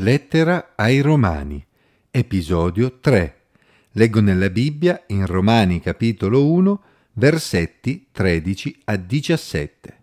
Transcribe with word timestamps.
Lettera 0.00 0.74
ai 0.76 1.00
Romani, 1.00 1.64
episodio 2.10 2.98
3. 3.00 3.36
Leggo 3.92 4.20
nella 4.20 4.50
Bibbia 4.50 5.04
in 5.06 5.24
Romani 5.24 5.80
capitolo 5.80 6.46
1, 6.52 6.82
versetti 7.14 8.08
13 8.12 8.82
a 8.84 8.96
17. 8.96 10.02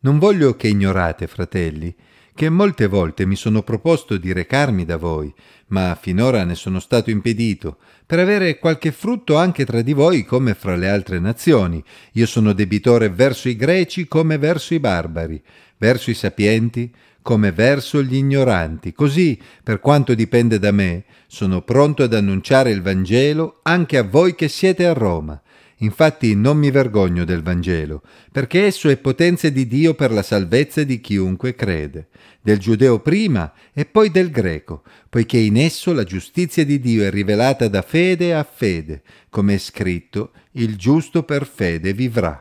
Non 0.00 0.18
voglio 0.18 0.56
che 0.56 0.66
ignorate, 0.66 1.28
fratelli, 1.28 1.94
che 2.34 2.50
molte 2.50 2.88
volte 2.88 3.26
mi 3.26 3.36
sono 3.36 3.62
proposto 3.62 4.16
di 4.16 4.32
recarmi 4.32 4.84
da 4.84 4.96
voi, 4.96 5.32
ma 5.68 5.96
finora 5.98 6.42
ne 6.42 6.56
sono 6.56 6.80
stato 6.80 7.10
impedito, 7.10 7.78
per 8.04 8.18
avere 8.18 8.58
qualche 8.58 8.90
frutto 8.90 9.36
anche 9.36 9.64
tra 9.64 9.82
di 9.82 9.92
voi 9.92 10.24
come 10.24 10.54
fra 10.54 10.74
le 10.74 10.88
altre 10.88 11.20
nazioni. 11.20 11.80
Io 12.14 12.26
sono 12.26 12.52
debitore 12.52 13.08
verso 13.08 13.48
i 13.48 13.54
greci 13.54 14.08
come 14.08 14.36
verso 14.36 14.74
i 14.74 14.80
barbari, 14.80 15.40
verso 15.76 16.10
i 16.10 16.14
sapienti 16.14 16.92
come 17.26 17.50
verso 17.50 18.04
gli 18.04 18.14
ignoranti. 18.14 18.92
Così, 18.92 19.36
per 19.64 19.80
quanto 19.80 20.14
dipende 20.14 20.60
da 20.60 20.70
me, 20.70 21.06
sono 21.26 21.60
pronto 21.62 22.04
ad 22.04 22.14
annunciare 22.14 22.70
il 22.70 22.82
Vangelo 22.82 23.58
anche 23.64 23.98
a 23.98 24.04
voi 24.04 24.36
che 24.36 24.46
siete 24.46 24.86
a 24.86 24.92
Roma. 24.92 25.42
Infatti 25.78 26.36
non 26.36 26.56
mi 26.56 26.70
vergogno 26.70 27.24
del 27.24 27.42
Vangelo, 27.42 28.02
perché 28.30 28.66
esso 28.66 28.88
è 28.88 28.96
potenza 28.96 29.48
di 29.48 29.66
Dio 29.66 29.94
per 29.94 30.12
la 30.12 30.22
salvezza 30.22 30.84
di 30.84 31.00
chiunque 31.00 31.56
crede, 31.56 32.10
del 32.40 32.60
giudeo 32.60 33.00
prima 33.00 33.52
e 33.72 33.86
poi 33.86 34.12
del 34.12 34.30
greco, 34.30 34.84
poiché 35.10 35.38
in 35.38 35.56
esso 35.56 35.92
la 35.92 36.04
giustizia 36.04 36.64
di 36.64 36.78
Dio 36.78 37.02
è 37.02 37.10
rivelata 37.10 37.66
da 37.66 37.82
fede 37.82 38.34
a 38.34 38.44
fede, 38.44 39.02
come 39.30 39.54
è 39.54 39.58
scritto, 39.58 40.30
il 40.52 40.76
giusto 40.76 41.24
per 41.24 41.44
fede 41.44 41.92
vivrà. 41.92 42.40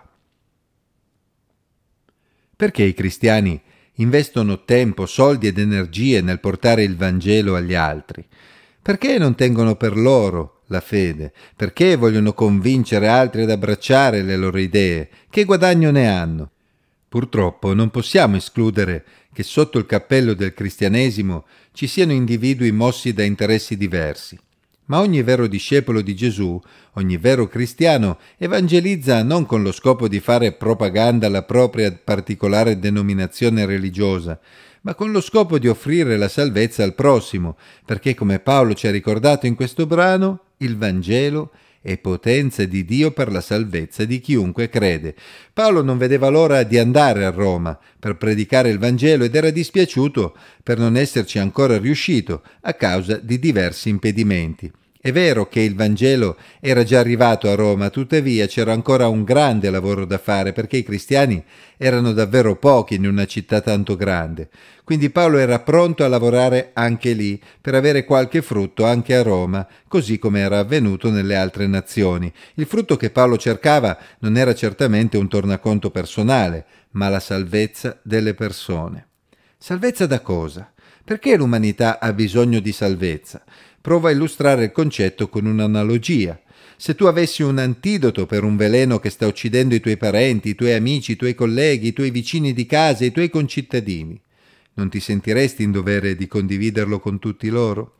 Perché 2.56 2.84
i 2.84 2.94
cristiani 2.94 3.59
investono 3.95 4.63
tempo, 4.63 5.05
soldi 5.05 5.48
ed 5.48 5.58
energie 5.58 6.22
nel 6.22 6.40
portare 6.40 6.84
il 6.84 6.95
Vangelo 6.95 7.55
agli 7.55 7.73
altri? 7.73 8.26
Perché 8.81 9.17
non 9.17 9.36
tengono 9.36 9.76
per 9.76 9.98
loro 9.98 10.61
la 10.67 10.81
fede? 10.81 11.33
Perché 11.56 11.95
vogliono 11.95 12.33
convincere 12.33 13.08
altri 13.08 13.44
ad 13.44 13.50
abbracciare 13.50 14.22
le 14.22 14.38
loro 14.38 14.59
idee? 14.59 15.09
Che 15.30 15.44
guadagno 15.44 15.92
ne 15.92 16.08
hanno? 16.08 16.52
Purtroppo 17.09 17.73
non 17.73 17.89
possiamo 17.92 18.36
escludere 18.36 19.05
che 19.33 19.44
sotto 19.44 19.78
il 19.78 19.86
cappello 19.86 20.33
del 20.33 20.53
cristianesimo 20.53 21.45
ci 21.72 21.88
siano 21.88 22.11
individui 22.11 22.72
mossi 22.72 23.14
da 23.14 23.23
interessi 23.23 23.77
diversi. 23.77 24.38
Ma 24.86 25.00
ogni 25.00 25.23
vero 25.23 25.47
discepolo 25.47 26.02
di 26.02 26.16
Gesù, 26.16 26.61
ogni 26.94 27.17
vero 27.17 27.47
cristiano, 27.47 28.19
evangelizza 28.38 29.23
non 29.23 29.45
con 29.45 29.64
lo 29.64 29.72
scopo 29.72 30.08
di 30.08 30.19
fare 30.19 30.52
propaganda 30.52 31.25
alla 31.25 31.44
propria 31.44 31.92
particolare 31.92 32.77
denominazione 32.77 33.66
religiosa, 33.66 34.39
ma 34.81 34.94
con 34.94 35.11
lo 35.11 35.22
scopo 35.22 35.58
di 35.58 35.67
offrire 35.67 36.17
la 36.17 36.27
salvezza 36.27 36.83
al 36.83 36.94
prossimo, 36.94 37.58
perché 37.83 38.14
come 38.14 38.39
Paolo 38.39 38.75
ci 38.75 38.86
ha 38.86 38.92
ricordato 38.92 39.47
in 39.47 39.55
questo 39.55 39.88
brano, 39.88 40.42
il 40.58 40.77
Vangelo 40.77 41.52
è 41.86 42.00
potenza 42.00 42.66
di 42.66 42.83
Dio 42.83 43.11
per 43.11 43.31
la 43.31 43.41
salvezza 43.41 44.05
di 44.05 44.19
chiunque 44.19 44.69
crede. 44.69 45.14
Paolo 45.53 45.83
non 45.83 46.00
vedeva 46.00 46.30
l'ora 46.30 46.64
di 46.64 46.80
andare 46.80 47.25
a 47.25 47.30
Roma 47.30 47.77
per 48.00 48.17
predicare 48.17 48.69
il 48.69 48.80
Vangelo 48.80 49.23
ed 49.23 49.36
era 49.36 49.52
dispiaciuto 49.52 50.36
per 50.64 50.80
non 50.80 50.97
esserci 50.97 51.38
ancora 51.38 51.77
riuscito 51.77 52.42
a 52.61 52.73
causa 52.73 53.17
di 53.17 53.38
diversi 53.38 53.89
impedimenti. 53.89 54.72
È 55.06 55.11
vero 55.11 55.48
che 55.48 55.59
il 55.59 55.75
Vangelo 55.75 56.36
era 56.59 56.84
già 56.84 56.98
arrivato 56.98 57.48
a 57.48 57.53
Roma, 57.53 57.92
tuttavia 57.92 58.48
c'era 58.48 58.73
ancora 58.73 59.08
un 59.08 59.23
grande 59.23 59.70
lavoro 59.70 60.03
da 60.03 60.17
fare 60.17 60.52
perché 60.52 60.78
i 60.78 60.84
cristiani 60.84 61.44
erano 61.78 62.11
davvero 62.11 62.56
pochi 62.56 62.95
in 62.95 63.06
una 63.06 63.28
città 63.28 63.61
tanto 63.61 63.95
grande. 63.95 64.50
Quindi 64.83 65.11
Paolo 65.11 65.38
era 65.38 65.59
pronto 65.59 66.03
a 66.03 66.08
lavorare 66.08 66.72
anche 66.73 67.14
lì 67.14 67.39
per 67.61 67.76
avere 67.76 68.03
qualche 68.03 68.42
frutto 68.42 68.83
anche 68.83 69.14
a 69.14 69.22
Roma, 69.22 69.67
così 69.88 70.17
come 70.17 70.39
era 70.39 70.58
avvenuto 70.58 71.11
nelle 71.11 71.36
altre 71.36 71.67
nazioni. 71.67 72.33
Il 72.56 72.66
frutto 72.66 72.98
che 72.98 73.11
Paolo 73.11 73.38
cercava 73.38 73.95
non 74.22 74.37
era 74.37 74.55
certamente 74.55 75.17
un 75.17 75.27
tornaconto 75.27 75.92
personale, 75.92 76.66
ma 76.93 77.10
la 77.10 77.20
salvezza 77.20 77.99
delle 78.02 78.33
persone. 78.33 79.05
Salvezza 79.55 80.08
da 80.08 80.22
cosa? 80.22 80.73
Perché 81.05 81.38
l'umanità 81.38 81.99
ha 81.99 82.11
bisogno 82.14 82.60
di 82.60 82.71
salvezza? 82.71 83.43
Prova 83.80 84.10
a 84.10 84.11
illustrare 84.11 84.64
il 84.64 84.71
concetto 84.71 85.30
con 85.30 85.45
un'analogia. 85.45 86.42
Se 86.77 86.95
tu 86.95 87.05
avessi 87.05 87.43
un 87.43 87.60
antidoto 87.60 88.26
per 88.26 88.43
un 88.43 88.55
veleno 88.58 88.98
che 88.98 89.11
sta 89.11 89.27
uccidendo 89.27 89.76
i 89.76 89.80
tuoi 89.80 89.98
parenti, 89.98 90.49
i 90.49 90.55
tuoi 90.55 90.73
amici, 90.73 91.11
i 91.11 91.16
tuoi 91.16 91.36
colleghi, 91.36 91.89
i 91.89 91.93
tuoi 91.93 92.10
vicini 92.10 92.54
di 92.54 92.66
casa, 92.66 93.05
i 93.05 93.11
tuoi 93.11 93.30
concittadini, 93.30 94.20
non 94.73 94.89
ti 94.89 94.99
sentiresti 94.99 95.61
in 95.61 95.71
dovere 95.71 96.16
di 96.16 96.26
condividerlo 96.26 96.99
con 96.99 97.20
tutti 97.20 97.49
loro? 97.49 97.98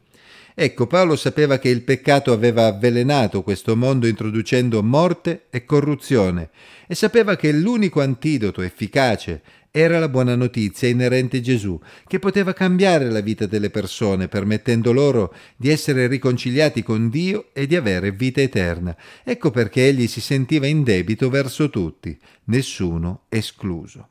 Ecco, 0.58 0.88
Paolo 0.88 1.18
sapeva 1.18 1.60
che 1.60 1.68
il 1.68 1.82
peccato 1.82 2.32
aveva 2.32 2.68
avvelenato 2.68 3.44
questo 3.44 3.76
mondo 3.76 4.08
introducendo 4.08 4.82
morte 4.82 5.48
e 5.50 5.66
corruzione 5.66 6.50
e 6.88 6.96
sapeva 6.96 7.36
che 7.36 7.52
l'unico 7.52 8.00
antidoto 8.00 8.62
efficace 8.62 9.42
era 9.70 10.00
la 10.00 10.08
buona 10.08 10.36
notizia 10.36 10.88
inerente 10.88 11.38
a 11.38 11.42
Gesù, 11.42 11.78
che 12.08 12.20
poteva 12.20 12.54
cambiare 12.54 13.12
la 13.12 13.20
vita 13.20 13.46
delle 13.46 13.70
persone, 13.70 14.30
permettendo 14.30 14.94
loro 14.94 15.36
di 15.58 15.70
essere 15.70 16.08
riconciliati 16.08 16.82
con 16.82 17.10
Dio 17.10 17.50
e 17.52 17.68
di 17.68 17.76
avere 17.76 18.14
vita 18.14 18.40
eterna. 18.40 18.96
Ecco 19.26 19.52
perché 19.52 19.86
egli 19.86 20.08
si 20.08 20.22
sentiva 20.22 20.68
in 20.68 20.84
debito 20.84 21.30
verso 21.30 21.70
tutti, 21.70 22.18
nessuno 22.46 23.24
escluso. 23.28 24.08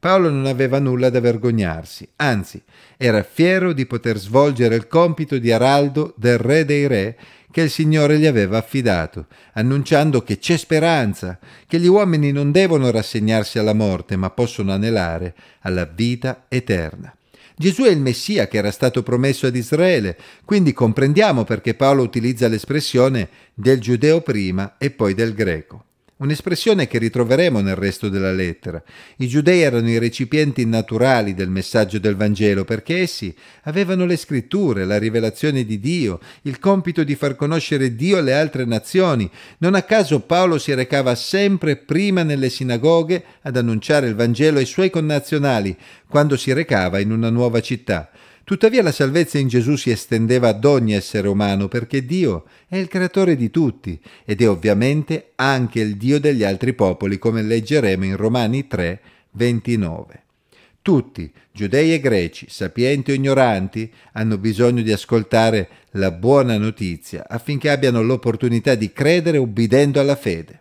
Paolo 0.00 0.30
non 0.30 0.46
aveva 0.46 0.78
nulla 0.78 1.10
da 1.10 1.20
vergognarsi, 1.20 2.08
anzi 2.16 2.62
era 2.96 3.22
fiero 3.22 3.74
di 3.74 3.84
poter 3.84 4.16
svolgere 4.16 4.74
il 4.74 4.86
compito 4.86 5.36
di 5.36 5.52
araldo 5.52 6.14
del 6.16 6.38
Re 6.38 6.64
dei 6.64 6.86
Re 6.86 7.18
che 7.50 7.60
il 7.60 7.70
Signore 7.70 8.18
gli 8.18 8.24
aveva 8.24 8.56
affidato, 8.56 9.26
annunciando 9.52 10.22
che 10.22 10.38
c'è 10.38 10.56
speranza, 10.56 11.38
che 11.66 11.78
gli 11.78 11.86
uomini 11.86 12.32
non 12.32 12.50
devono 12.50 12.90
rassegnarsi 12.90 13.58
alla 13.58 13.74
morte, 13.74 14.16
ma 14.16 14.30
possono 14.30 14.72
anelare 14.72 15.34
alla 15.60 15.84
vita 15.84 16.46
eterna. 16.48 17.14
Gesù 17.54 17.82
è 17.82 17.90
il 17.90 18.00
Messia 18.00 18.48
che 18.48 18.56
era 18.56 18.70
stato 18.70 19.02
promesso 19.02 19.46
ad 19.46 19.54
Israele, 19.54 20.16
quindi 20.46 20.72
comprendiamo 20.72 21.44
perché 21.44 21.74
Paolo 21.74 22.02
utilizza 22.02 22.48
l'espressione 22.48 23.28
del 23.52 23.78
giudeo 23.78 24.22
prima 24.22 24.76
e 24.78 24.90
poi 24.90 25.12
del 25.12 25.34
greco 25.34 25.84
un'espressione 26.20 26.86
che 26.86 26.98
ritroveremo 26.98 27.60
nel 27.60 27.76
resto 27.76 28.08
della 28.08 28.32
lettera. 28.32 28.82
I 29.16 29.28
giudei 29.28 29.62
erano 29.62 29.88
i 29.88 29.98
recipienti 29.98 30.64
naturali 30.64 31.34
del 31.34 31.50
messaggio 31.50 31.98
del 31.98 32.16
Vangelo 32.16 32.64
perché 32.64 33.00
essi 33.00 33.34
avevano 33.62 34.04
le 34.04 34.16
scritture, 34.16 34.84
la 34.84 34.98
rivelazione 34.98 35.64
di 35.64 35.80
Dio, 35.80 36.20
il 36.42 36.58
compito 36.58 37.04
di 37.04 37.14
far 37.14 37.36
conoscere 37.36 37.94
Dio 37.94 38.18
alle 38.18 38.34
altre 38.34 38.64
nazioni. 38.64 39.30
Non 39.58 39.74
a 39.74 39.82
caso 39.82 40.20
Paolo 40.20 40.58
si 40.58 40.74
recava 40.74 41.14
sempre 41.14 41.76
prima 41.76 42.22
nelle 42.22 42.50
sinagoghe 42.50 43.24
ad 43.42 43.56
annunciare 43.56 44.06
il 44.06 44.14
Vangelo 44.14 44.58
ai 44.58 44.66
suoi 44.66 44.90
connazionali 44.90 45.76
quando 46.08 46.36
si 46.36 46.52
recava 46.52 46.98
in 46.98 47.12
una 47.12 47.30
nuova 47.30 47.60
città. 47.60 48.10
Tuttavia 48.50 48.82
la 48.82 48.90
salvezza 48.90 49.38
in 49.38 49.46
Gesù 49.46 49.76
si 49.76 49.90
estendeva 49.90 50.48
ad 50.48 50.64
ogni 50.64 50.92
essere 50.92 51.28
umano 51.28 51.68
perché 51.68 52.04
Dio 52.04 52.46
è 52.66 52.78
il 52.78 52.88
creatore 52.88 53.36
di 53.36 53.48
tutti 53.48 53.96
ed 54.24 54.42
è 54.42 54.48
ovviamente 54.48 55.30
anche 55.36 55.78
il 55.78 55.96
Dio 55.96 56.18
degli 56.18 56.42
altri 56.42 56.72
popoli, 56.72 57.16
come 57.16 57.42
leggeremo 57.42 58.04
in 58.04 58.16
Romani 58.16 58.66
3, 58.66 59.00
29. 59.30 60.22
Tutti, 60.82 61.30
giudei 61.52 61.92
e 61.92 62.00
greci, 62.00 62.46
sapienti 62.48 63.12
o 63.12 63.14
ignoranti, 63.14 63.88
hanno 64.14 64.36
bisogno 64.36 64.82
di 64.82 64.90
ascoltare 64.90 65.68
la 65.92 66.10
buona 66.10 66.58
notizia 66.58 67.28
affinché 67.28 67.70
abbiano 67.70 68.02
l'opportunità 68.02 68.74
di 68.74 68.92
credere 68.92 69.38
ubbidendo 69.38 70.00
alla 70.00 70.16
fede, 70.16 70.58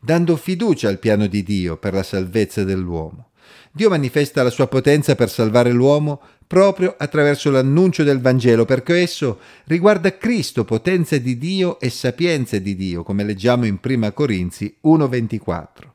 dando 0.00 0.36
fiducia 0.36 0.88
al 0.88 0.98
piano 0.98 1.26
di 1.26 1.42
Dio 1.42 1.76
per 1.76 1.92
la 1.92 2.02
salvezza 2.02 2.64
dell'uomo. 2.64 3.32
Dio 3.72 3.88
manifesta 3.88 4.42
la 4.42 4.50
sua 4.50 4.66
potenza 4.66 5.14
per 5.14 5.28
salvare 5.28 5.70
l'uomo 5.70 6.20
proprio 6.46 6.94
attraverso 6.96 7.50
l'annuncio 7.50 8.04
del 8.04 8.20
Vangelo, 8.20 8.64
perché 8.64 8.96
esso 8.96 9.40
riguarda 9.64 10.16
Cristo, 10.16 10.64
potenza 10.64 11.18
di 11.18 11.36
Dio 11.36 11.80
e 11.80 11.90
sapienza 11.90 12.58
di 12.58 12.76
Dio, 12.76 13.02
come 13.02 13.24
leggiamo 13.24 13.66
in 13.66 13.78
1 13.82 14.12
Corinzi 14.12 14.76
1:24. 14.82 15.94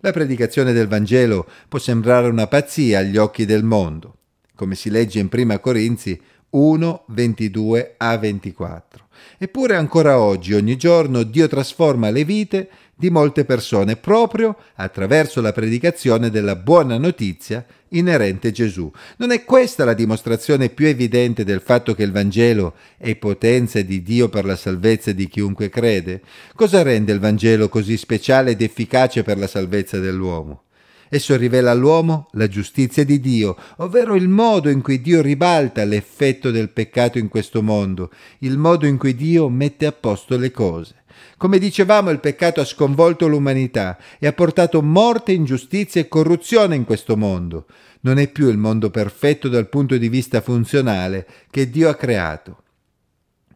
La 0.00 0.12
predicazione 0.12 0.72
del 0.72 0.88
Vangelo 0.88 1.48
può 1.68 1.78
sembrare 1.78 2.28
una 2.28 2.46
pazzia 2.46 2.98
agli 2.98 3.16
occhi 3.16 3.46
del 3.46 3.64
mondo, 3.64 4.18
come 4.54 4.74
si 4.74 4.90
legge 4.90 5.18
in 5.18 5.28
1 5.32 5.58
Corinzi 5.60 6.20
1, 6.56 7.04
22 7.08 7.94
a 7.98 8.16
24. 8.16 9.08
Eppure 9.36 9.76
ancora 9.76 10.18
oggi, 10.18 10.54
ogni 10.54 10.76
giorno, 10.76 11.22
Dio 11.22 11.48
trasforma 11.48 12.08
le 12.08 12.24
vite 12.24 12.68
di 12.94 13.10
molte 13.10 13.44
persone 13.44 13.96
proprio 13.96 14.56
attraverso 14.76 15.42
la 15.42 15.52
predicazione 15.52 16.30
della 16.30 16.56
buona 16.56 16.96
notizia 16.96 17.62
inerente 17.90 18.52
Gesù. 18.52 18.90
Non 19.18 19.32
è 19.32 19.44
questa 19.44 19.84
la 19.84 19.92
dimostrazione 19.92 20.70
più 20.70 20.86
evidente 20.86 21.44
del 21.44 21.60
fatto 21.60 21.94
che 21.94 22.04
il 22.04 22.12
Vangelo 22.12 22.72
è 22.96 23.14
potenza 23.16 23.82
di 23.82 24.02
Dio 24.02 24.30
per 24.30 24.46
la 24.46 24.56
salvezza 24.56 25.12
di 25.12 25.28
chiunque 25.28 25.68
crede? 25.68 26.22
Cosa 26.54 26.82
rende 26.82 27.12
il 27.12 27.20
Vangelo 27.20 27.68
così 27.68 27.98
speciale 27.98 28.52
ed 28.52 28.62
efficace 28.62 29.22
per 29.22 29.36
la 29.36 29.46
salvezza 29.46 29.98
dell'uomo? 29.98 30.62
Esso 31.08 31.36
rivela 31.36 31.70
all'uomo 31.70 32.28
la 32.32 32.48
giustizia 32.48 33.04
di 33.04 33.20
Dio, 33.20 33.56
ovvero 33.76 34.14
il 34.14 34.28
modo 34.28 34.68
in 34.68 34.82
cui 34.82 35.00
Dio 35.00 35.22
ribalta 35.22 35.84
l'effetto 35.84 36.50
del 36.50 36.70
peccato 36.70 37.18
in 37.18 37.28
questo 37.28 37.62
mondo, 37.62 38.10
il 38.40 38.58
modo 38.58 38.86
in 38.86 38.96
cui 38.98 39.14
Dio 39.14 39.48
mette 39.48 39.86
a 39.86 39.92
posto 39.92 40.36
le 40.36 40.50
cose. 40.50 41.04
Come 41.36 41.58
dicevamo, 41.58 42.10
il 42.10 42.20
peccato 42.20 42.60
ha 42.60 42.64
sconvolto 42.64 43.26
l'umanità 43.26 43.98
e 44.18 44.26
ha 44.26 44.32
portato 44.32 44.82
morte, 44.82 45.32
ingiustizia 45.32 46.00
e 46.00 46.08
corruzione 46.08 46.74
in 46.74 46.84
questo 46.84 47.16
mondo. 47.16 47.66
Non 48.00 48.18
è 48.18 48.28
più 48.28 48.48
il 48.48 48.58
mondo 48.58 48.90
perfetto 48.90 49.48
dal 49.48 49.68
punto 49.68 49.96
di 49.96 50.08
vista 50.08 50.40
funzionale 50.40 51.26
che 51.50 51.70
Dio 51.70 51.88
ha 51.88 51.94
creato. 51.94 52.62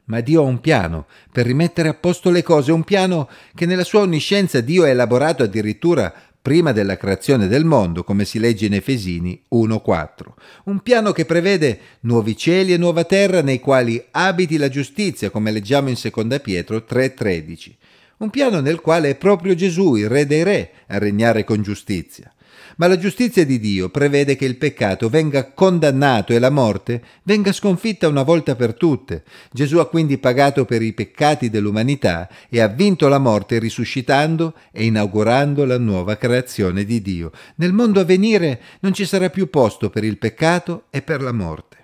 Ma 0.04 0.20
Dio 0.20 0.42
ha 0.42 0.44
un 0.44 0.60
piano 0.60 1.06
per 1.30 1.46
rimettere 1.46 1.88
a 1.88 1.94
posto 1.94 2.30
le 2.30 2.42
cose, 2.42 2.72
un 2.72 2.82
piano 2.82 3.28
che 3.54 3.64
nella 3.64 3.84
sua 3.84 4.00
onniscienza 4.00 4.60
Dio 4.60 4.82
ha 4.82 4.88
elaborato 4.88 5.44
addirittura 5.44 6.12
prima 6.42 6.72
della 6.72 6.96
creazione 6.96 7.48
del 7.48 7.64
mondo, 7.64 8.02
come 8.02 8.24
si 8.24 8.38
legge 8.38 8.66
in 8.66 8.74
Efesini 8.74 9.42
1.4. 9.52 10.32
Un 10.64 10.80
piano 10.80 11.12
che 11.12 11.24
prevede 11.24 11.78
nuovi 12.00 12.36
cieli 12.36 12.72
e 12.72 12.78
nuova 12.78 13.04
terra 13.04 13.42
nei 13.42 13.60
quali 13.60 14.02
abiti 14.10 14.56
la 14.56 14.68
giustizia, 14.68 15.30
come 15.30 15.50
leggiamo 15.50 15.88
in 15.88 15.96
2 16.00 16.40
Pietro 16.40 16.78
3.13. 16.78 17.72
Un 18.18 18.30
piano 18.30 18.60
nel 18.60 18.80
quale 18.80 19.10
è 19.10 19.14
proprio 19.16 19.54
Gesù, 19.54 19.94
il 19.96 20.08
Re 20.08 20.26
dei 20.26 20.42
Re, 20.42 20.70
a 20.88 20.98
regnare 20.98 21.44
con 21.44 21.62
giustizia. 21.62 22.32
Ma 22.76 22.86
la 22.86 22.98
giustizia 22.98 23.44
di 23.44 23.58
Dio 23.58 23.88
prevede 23.88 24.36
che 24.36 24.44
il 24.44 24.56
peccato 24.56 25.08
venga 25.08 25.52
condannato 25.52 26.32
e 26.32 26.38
la 26.38 26.50
morte 26.50 27.02
venga 27.22 27.52
sconfitta 27.52 28.08
una 28.08 28.22
volta 28.22 28.54
per 28.56 28.74
tutte. 28.74 29.24
Gesù 29.52 29.78
ha 29.78 29.88
quindi 29.88 30.18
pagato 30.18 30.64
per 30.64 30.82
i 30.82 30.92
peccati 30.92 31.50
dell'umanità 31.50 32.28
e 32.48 32.60
ha 32.60 32.68
vinto 32.68 33.08
la 33.08 33.18
morte 33.18 33.58
risuscitando 33.58 34.54
e 34.72 34.84
inaugurando 34.84 35.64
la 35.64 35.78
nuova 35.78 36.16
creazione 36.16 36.84
di 36.84 37.02
Dio. 37.02 37.32
Nel 37.56 37.72
mondo 37.72 38.00
a 38.00 38.04
venire 38.04 38.60
non 38.80 38.92
ci 38.92 39.04
sarà 39.04 39.30
più 39.30 39.50
posto 39.50 39.90
per 39.90 40.04
il 40.04 40.18
peccato 40.18 40.84
e 40.90 41.02
per 41.02 41.22
la 41.22 41.32
morte. 41.32 41.79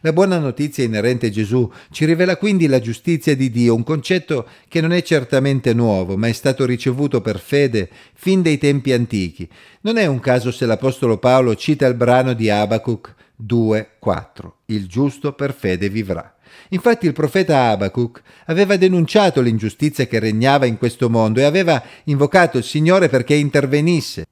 La 0.00 0.12
buona 0.12 0.38
notizia 0.38 0.84
inerente 0.84 1.26
a 1.26 1.30
Gesù 1.30 1.70
ci 1.90 2.04
rivela 2.04 2.36
quindi 2.36 2.66
la 2.66 2.80
giustizia 2.80 3.34
di 3.34 3.50
Dio, 3.50 3.74
un 3.74 3.82
concetto 3.82 4.46
che 4.68 4.80
non 4.80 4.92
è 4.92 5.02
certamente 5.02 5.72
nuovo, 5.74 6.16
ma 6.16 6.28
è 6.28 6.32
stato 6.32 6.64
ricevuto 6.64 7.20
per 7.20 7.38
fede 7.38 7.88
fin 8.14 8.42
dai 8.42 8.58
tempi 8.58 8.92
antichi. 8.92 9.48
Non 9.82 9.96
è 9.96 10.06
un 10.06 10.20
caso 10.20 10.50
se 10.50 10.66
l'Apostolo 10.66 11.18
Paolo 11.18 11.54
cita 11.54 11.86
il 11.86 11.94
brano 11.94 12.32
di 12.32 12.50
Abacuc 12.50 13.14
2:4, 13.36 14.52
il 14.66 14.86
giusto 14.86 15.32
per 15.32 15.54
fede 15.54 15.88
vivrà. 15.88 16.34
Infatti 16.70 17.06
il 17.06 17.12
profeta 17.12 17.68
Abacuc 17.68 18.22
aveva 18.46 18.76
denunciato 18.76 19.40
l'ingiustizia 19.40 20.06
che 20.06 20.18
regnava 20.18 20.66
in 20.66 20.78
questo 20.78 21.10
mondo 21.10 21.40
e 21.40 21.44
aveva 21.44 21.82
invocato 22.04 22.58
il 22.58 22.64
Signore 22.64 23.08
perché 23.08 23.34
intervenisse. 23.34 24.26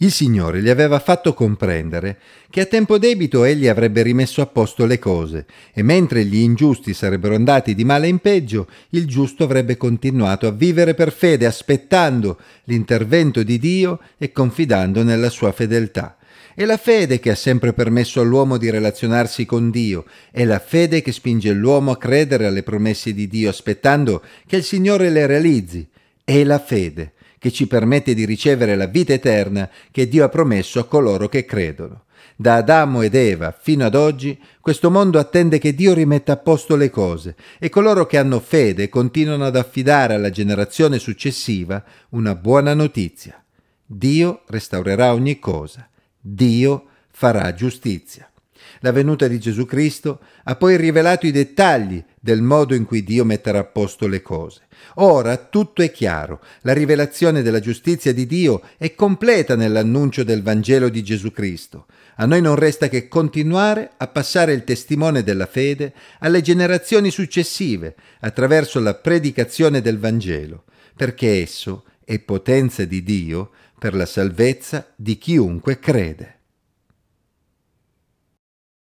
Il 0.00 0.12
Signore 0.12 0.62
gli 0.62 0.68
aveva 0.68 1.00
fatto 1.00 1.34
comprendere 1.34 2.18
che 2.50 2.60
a 2.60 2.66
tempo 2.66 2.98
debito 2.98 3.42
egli 3.42 3.66
avrebbe 3.66 4.02
rimesso 4.02 4.40
a 4.40 4.46
posto 4.46 4.86
le 4.86 5.00
cose, 5.00 5.44
e 5.72 5.82
mentre 5.82 6.24
gli 6.24 6.36
ingiusti 6.36 6.94
sarebbero 6.94 7.34
andati 7.34 7.74
di 7.74 7.82
male 7.82 8.06
in 8.06 8.18
peggio, 8.18 8.68
il 8.90 9.06
giusto 9.06 9.42
avrebbe 9.42 9.76
continuato 9.76 10.46
a 10.46 10.52
vivere 10.52 10.94
per 10.94 11.10
fede, 11.10 11.46
aspettando 11.46 12.38
l'intervento 12.64 13.42
di 13.42 13.58
Dio 13.58 13.98
e 14.18 14.30
confidando 14.30 15.02
nella 15.02 15.30
sua 15.30 15.50
fedeltà. 15.50 16.16
È 16.54 16.64
la 16.64 16.76
fede 16.76 17.18
che 17.18 17.30
ha 17.30 17.36
sempre 17.36 17.72
permesso 17.72 18.20
all'uomo 18.20 18.56
di 18.56 18.70
relazionarsi 18.70 19.46
con 19.46 19.70
Dio, 19.70 20.04
è 20.30 20.44
la 20.44 20.60
fede 20.60 21.02
che 21.02 21.10
spinge 21.10 21.52
l'uomo 21.52 21.90
a 21.90 21.98
credere 21.98 22.46
alle 22.46 22.62
promesse 22.62 23.12
di 23.12 23.26
Dio, 23.26 23.50
aspettando 23.50 24.22
che 24.46 24.56
il 24.58 24.64
Signore 24.64 25.10
le 25.10 25.26
realizzi. 25.26 25.88
È 26.22 26.44
la 26.44 26.60
fede 26.60 27.14
che 27.38 27.50
ci 27.50 27.66
permette 27.66 28.14
di 28.14 28.24
ricevere 28.24 28.76
la 28.76 28.86
vita 28.86 29.12
eterna 29.12 29.68
che 29.90 30.08
Dio 30.08 30.24
ha 30.24 30.28
promesso 30.28 30.80
a 30.80 30.86
coloro 30.86 31.28
che 31.28 31.44
credono. 31.44 32.04
Da 32.36 32.56
Adamo 32.56 33.02
ed 33.02 33.14
Eva 33.14 33.56
fino 33.58 33.84
ad 33.84 33.94
oggi 33.94 34.38
questo 34.60 34.90
mondo 34.90 35.18
attende 35.18 35.58
che 35.58 35.74
Dio 35.74 35.92
rimetta 35.92 36.32
a 36.32 36.36
posto 36.36 36.76
le 36.76 36.88
cose 36.88 37.34
e 37.58 37.68
coloro 37.68 38.06
che 38.06 38.16
hanno 38.16 38.38
fede 38.38 38.88
continuano 38.88 39.44
ad 39.44 39.56
affidare 39.56 40.14
alla 40.14 40.30
generazione 40.30 40.98
successiva 40.98 41.82
una 42.10 42.34
buona 42.34 42.74
notizia. 42.74 43.42
Dio 43.84 44.42
restaurerà 44.46 45.12
ogni 45.12 45.38
cosa. 45.38 45.88
Dio 46.20 46.84
farà 47.10 47.52
giustizia. 47.54 48.30
La 48.80 48.92
venuta 48.92 49.26
di 49.26 49.38
Gesù 49.38 49.66
Cristo 49.66 50.20
ha 50.44 50.56
poi 50.56 50.76
rivelato 50.76 51.26
i 51.26 51.32
dettagli 51.32 52.02
del 52.20 52.42
modo 52.42 52.74
in 52.74 52.84
cui 52.84 53.02
Dio 53.02 53.24
metterà 53.24 53.60
a 53.60 53.64
posto 53.64 54.06
le 54.06 54.22
cose. 54.22 54.62
Ora 54.96 55.36
tutto 55.36 55.82
è 55.82 55.90
chiaro, 55.90 56.40
la 56.62 56.72
rivelazione 56.72 57.42
della 57.42 57.60
giustizia 57.60 58.12
di 58.12 58.26
Dio 58.26 58.62
è 58.76 58.94
completa 58.94 59.56
nell'annuncio 59.56 60.24
del 60.24 60.42
Vangelo 60.42 60.88
di 60.88 61.02
Gesù 61.02 61.30
Cristo. 61.30 61.86
A 62.16 62.26
noi 62.26 62.40
non 62.40 62.56
resta 62.56 62.88
che 62.88 63.08
continuare 63.08 63.90
a 63.96 64.06
passare 64.08 64.52
il 64.52 64.64
testimone 64.64 65.22
della 65.22 65.46
fede 65.46 65.92
alle 66.20 66.40
generazioni 66.40 67.10
successive 67.10 67.94
attraverso 68.20 68.80
la 68.80 68.94
predicazione 68.94 69.80
del 69.80 69.98
Vangelo, 69.98 70.64
perché 70.96 71.42
esso 71.42 71.84
è 72.04 72.18
potenza 72.18 72.84
di 72.84 73.02
Dio 73.02 73.50
per 73.78 73.94
la 73.94 74.06
salvezza 74.06 74.92
di 74.96 75.18
chiunque 75.18 75.78
crede. 75.78 76.37